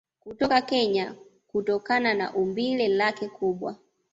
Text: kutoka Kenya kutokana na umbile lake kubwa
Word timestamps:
kutoka 0.19 0.61
Kenya 0.61 1.15
kutokana 1.47 2.13
na 2.13 2.33
umbile 2.33 2.87
lake 2.87 3.27
kubwa 3.27 3.75